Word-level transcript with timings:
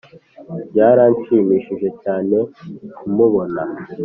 byaranshimishije 0.73 1.87
cyane 2.03 2.37
kumubona!” 2.97 3.61